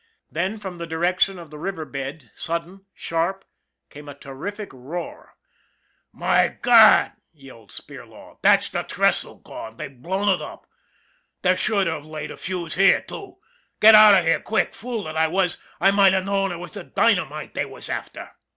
[0.31, 3.45] Then, from the direction of the river bed, sudden, sharp,
[3.91, 5.35] came a terrific roar."
[6.25, 10.65] My God!" yelled Spirlaw." There's the trestle gone they Ve blown it up!
[11.43, 13.37] They're sure to have laid a fuse here, too.
[13.79, 14.73] Get out of here quick!
[14.73, 18.31] Fool that I was, I might have known it was the dynamite they were after."